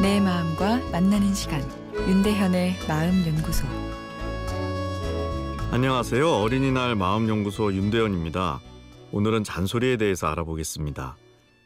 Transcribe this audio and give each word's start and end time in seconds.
만나는 0.00 1.34
시간 1.34 1.60
윤대현의 1.94 2.78
마음 2.88 3.22
연구소 3.26 3.66
안녕하세요. 5.70 6.26
어린이날 6.26 6.94
마음연구소 6.94 7.74
윤대현입니다. 7.74 8.60
오늘은 9.12 9.44
잔소리에 9.44 9.98
대해서 9.98 10.28
알아보겠습니다. 10.28 11.18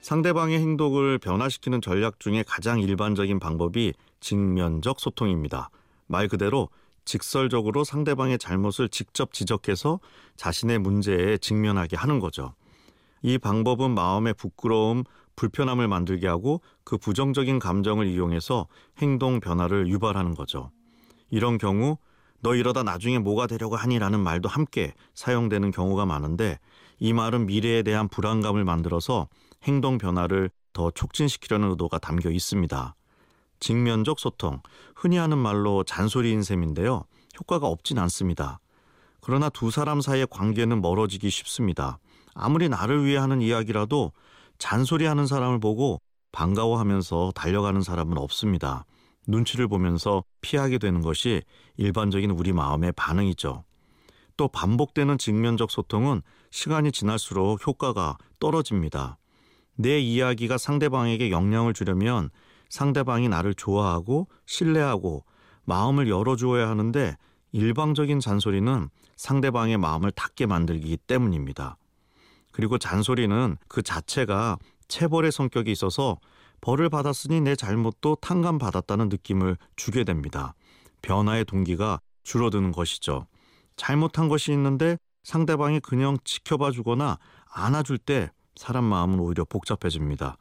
상대방의 0.00 0.58
행동을 0.58 1.18
변화시키는 1.18 1.80
전략 1.80 2.18
중에 2.18 2.42
가장 2.44 2.80
일반적인 2.80 3.38
방법이 3.38 3.94
직면적 4.18 4.98
소통입니다. 4.98 5.70
말 6.08 6.26
그대로 6.26 6.68
직설적으로 7.04 7.84
상대방의 7.84 8.38
잘못을 8.38 8.88
직접 8.88 9.32
지적해서 9.32 10.00
자신의 10.34 10.80
문제에 10.80 11.38
직면하게 11.38 11.96
하는 11.96 12.18
거죠. 12.18 12.54
이 13.22 13.38
방법은 13.38 13.92
마음의 13.92 14.34
부끄러움, 14.34 15.04
불편함을 15.36 15.86
만들게 15.86 16.26
하고 16.26 16.60
그 16.84 16.98
부정적인 16.98 17.58
감정을 17.58 18.06
이용해서 18.06 18.66
행동 18.98 19.40
변화를 19.40 19.88
유발하는 19.88 20.34
거죠. 20.34 20.70
이런 21.30 21.58
경우 21.58 21.98
너 22.40 22.54
이러다 22.54 22.82
나중에 22.82 23.18
뭐가 23.18 23.46
되려고 23.46 23.76
하니라는 23.76 24.20
말도 24.20 24.48
함께 24.48 24.94
사용되는 25.14 25.70
경우가 25.70 26.06
많은데 26.06 26.58
이 26.98 27.12
말은 27.12 27.46
미래에 27.46 27.82
대한 27.82 28.08
불안감을 28.08 28.64
만들어서 28.64 29.28
행동 29.64 29.98
변화를 29.98 30.50
더 30.72 30.90
촉진시키려는 30.90 31.70
의도가 31.70 31.98
담겨 31.98 32.30
있습니다. 32.30 32.94
직면적 33.60 34.18
소통, 34.18 34.60
흔히 34.94 35.16
하는 35.16 35.38
말로 35.38 35.82
잔소리인 35.84 36.42
셈인데요. 36.42 37.04
효과가 37.40 37.66
없진 37.66 37.98
않습니다. 37.98 38.60
그러나 39.20 39.48
두 39.48 39.70
사람 39.70 40.00
사이의 40.00 40.26
관계는 40.30 40.80
멀어지기 40.82 41.30
쉽습니다. 41.30 41.98
아무리 42.34 42.68
나를 42.68 43.04
위해 43.04 43.16
하는 43.16 43.40
이야기라도 43.40 44.12
잔소리하는 44.58 45.26
사람을 45.26 45.60
보고 45.60 46.00
반가워하면서 46.32 47.32
달려가는 47.34 47.80
사람은 47.82 48.18
없습니다. 48.18 48.84
눈치를 49.26 49.68
보면서 49.68 50.24
피하게 50.40 50.78
되는 50.78 51.00
것이 51.00 51.42
일반적인 51.76 52.30
우리 52.30 52.52
마음의 52.52 52.92
반응이죠. 52.92 53.64
또 54.36 54.48
반복되는 54.48 55.18
직면적 55.18 55.70
소통은 55.70 56.22
시간이 56.50 56.92
지날수록 56.92 57.66
효과가 57.66 58.18
떨어집니다. 58.38 59.18
내 59.76 59.98
이야기가 59.98 60.58
상대방에게 60.58 61.30
영향을 61.30 61.72
주려면 61.72 62.30
상대방이 62.68 63.28
나를 63.28 63.54
좋아하고 63.54 64.28
신뢰하고 64.46 65.24
마음을 65.64 66.08
열어주어야 66.08 66.68
하는데 66.68 67.16
일방적인 67.52 68.20
잔소리는 68.20 68.88
상대방의 69.16 69.78
마음을 69.78 70.10
닫게 70.10 70.46
만들기 70.46 70.96
때문입니다. 70.98 71.76
그리고 72.56 72.78
잔소리는 72.78 73.58
그 73.68 73.82
자체가 73.82 74.56
체벌의 74.88 75.30
성격이 75.30 75.70
있어서 75.72 76.18
벌을 76.62 76.88
받았으니 76.88 77.42
내 77.42 77.54
잘못도 77.54 78.16
탕감 78.22 78.56
받았다는 78.56 79.10
느낌을 79.10 79.58
주게 79.76 80.04
됩니다. 80.04 80.54
변화의 81.02 81.44
동기가 81.44 82.00
줄어드는 82.24 82.72
것이죠. 82.72 83.26
잘못한 83.76 84.28
것이 84.28 84.52
있는데 84.52 84.96
상대방이 85.22 85.80
그냥 85.80 86.16
지켜봐 86.24 86.70
주거나 86.70 87.18
안아줄 87.52 87.98
때 87.98 88.30
사람 88.54 88.84
마음은 88.84 89.20
오히려 89.20 89.44
복잡해집니다. 89.44 90.38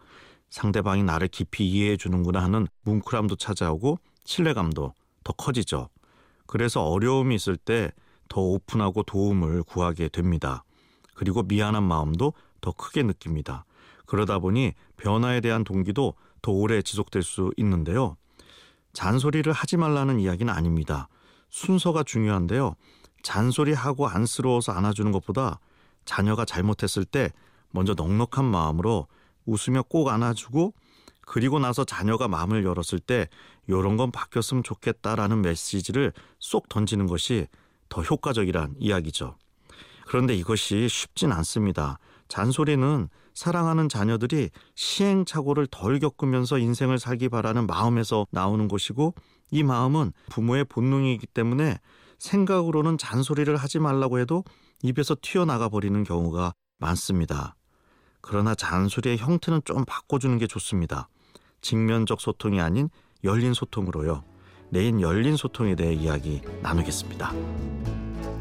상대방이 0.49 1.03
나를 1.03 1.27
깊이 1.27 1.69
이해해 1.69 1.97
주는구나 1.97 2.41
하는 2.41 2.65
뭉클함도 2.83 3.35
찾아오고 3.35 3.99
신뢰감도 4.23 4.93
더 5.25 5.33
커지죠. 5.33 5.89
그래서 6.47 6.81
어려움이 6.81 7.35
있을 7.35 7.57
때 7.57 7.91
더 8.29 8.41
오픈하고 8.41 9.03
도움을 9.03 9.63
구하게 9.63 10.09
됩니다. 10.09 10.64
그리고 11.15 11.41
미안한 11.41 11.83
마음도 11.83 12.33
더 12.61 12.71
크게 12.71 13.01
느낍니다. 13.03 13.65
그러다 14.05 14.37
보니 14.37 14.73
변화에 14.97 15.41
대한 15.41 15.63
동기도 15.63 16.13
더 16.41 16.51
오래 16.51 16.81
지속될 16.81 17.23
수 17.23 17.51
있는데요. 17.57 18.17
잔소리를 18.93 19.51
하지 19.51 19.77
말라는 19.77 20.19
이야기는 20.19 20.53
아닙니다. 20.53 21.09
순서가 21.49 22.03
중요한데요. 22.03 22.75
잔소리하고 23.23 24.07
안쓰러워서 24.07 24.71
안아주는 24.73 25.11
것보다 25.11 25.59
자녀가 26.05 26.45
잘못했을 26.45 27.05
때 27.05 27.31
먼저 27.71 27.93
넉넉한 27.95 28.45
마음으로 28.45 29.07
웃으며 29.45 29.83
꼭 29.83 30.09
안아주고 30.09 30.73
그리고 31.25 31.59
나서 31.59 31.83
자녀가 31.83 32.27
마음을 32.27 32.63
열었을 32.63 32.99
때 32.99 33.27
이런 33.67 33.97
건 33.97 34.11
바뀌었으면 34.11 34.63
좋겠다라는 34.63 35.41
메시지를 35.41 36.13
쏙 36.39 36.69
던지는 36.69 37.07
것이 37.07 37.47
더 37.89 38.03
효과적이란 38.03 38.75
이야기죠. 38.79 39.35
그런데 40.05 40.35
이것이 40.35 40.87
쉽진 40.87 41.31
않습니다. 41.31 41.99
잔소리는 42.27 43.09
사랑하는 43.33 43.89
자녀들이 43.89 44.49
시행착오를 44.75 45.67
덜 45.67 45.99
겪으면서 45.99 46.57
인생을 46.57 46.99
살기 46.99 47.29
바라는 47.29 47.67
마음에서 47.67 48.25
나오는 48.31 48.67
것이고 48.67 49.13
이 49.51 49.63
마음은 49.63 50.13
부모의 50.29 50.65
본능이기 50.65 51.27
때문에 51.27 51.77
생각으로는 52.17 52.97
잔소리를 52.97 53.55
하지 53.55 53.79
말라고 53.79 54.19
해도 54.19 54.43
입에서 54.83 55.15
튀어나가 55.21 55.69
버리는 55.69 56.03
경우가 56.03 56.53
많습니다. 56.79 57.55
그러나 58.21 58.55
잔소리의 58.55 59.17
형태는 59.17 59.61
좀 59.65 59.85
바꿔주는 59.85 60.37
게 60.37 60.47
좋습니다. 60.47 61.09
직면적 61.61 62.21
소통이 62.21 62.61
아닌 62.61 62.89
열린 63.23 63.53
소통으로요. 63.53 64.23
내일 64.69 64.99
열린 64.99 65.35
소통에 65.35 65.75
대해 65.75 65.93
이야기 65.93 66.41
나누겠습니다. 66.61 67.94